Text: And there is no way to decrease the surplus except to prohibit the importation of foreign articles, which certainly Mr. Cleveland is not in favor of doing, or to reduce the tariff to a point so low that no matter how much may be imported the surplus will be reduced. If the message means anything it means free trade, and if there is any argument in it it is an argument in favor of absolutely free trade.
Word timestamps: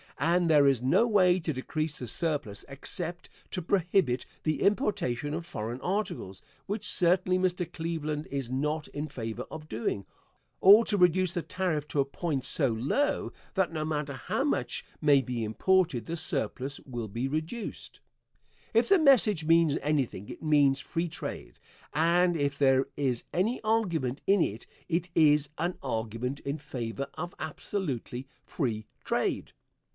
And 0.17 0.49
there 0.51 0.67
is 0.67 0.81
no 0.83 1.07
way 1.07 1.39
to 1.39 1.53
decrease 1.53 1.97
the 1.97 2.07
surplus 2.07 2.63
except 2.67 3.29
to 3.51 3.61
prohibit 3.61 4.25
the 4.43 4.61
importation 4.61 5.33
of 5.33 5.45
foreign 5.45 5.81
articles, 5.81 6.41
which 6.67 6.87
certainly 6.87 7.37
Mr. 7.37 7.71
Cleveland 7.71 8.27
is 8.31 8.49
not 8.49 8.87
in 8.89 9.07
favor 9.07 9.43
of 9.51 9.67
doing, 9.69 10.05
or 10.59 10.85
to 10.85 10.97
reduce 10.97 11.33
the 11.33 11.41
tariff 11.41 11.87
to 11.89 11.99
a 11.99 12.05
point 12.05 12.45
so 12.45 12.69
low 12.71 13.31
that 13.55 13.71
no 13.73 13.83
matter 13.83 14.13
how 14.13 14.43
much 14.43 14.83
may 15.01 15.21
be 15.21 15.43
imported 15.43 16.05
the 16.05 16.15
surplus 16.15 16.79
will 16.81 17.07
be 17.07 17.27
reduced. 17.27 17.99
If 18.73 18.89
the 18.89 18.99
message 18.99 19.45
means 19.45 19.77
anything 19.83 20.29
it 20.29 20.41
means 20.43 20.79
free 20.79 21.09
trade, 21.09 21.59
and 21.93 22.35
if 22.35 22.57
there 22.57 22.87
is 22.95 23.23
any 23.33 23.61
argument 23.63 24.21
in 24.27 24.41
it 24.41 24.65
it 24.89 25.09
is 25.13 25.49
an 25.57 25.77
argument 25.83 26.39
in 26.41 26.57
favor 26.59 27.07
of 27.15 27.35
absolutely 27.39 28.27
free 28.45 28.87
trade. 29.03 29.53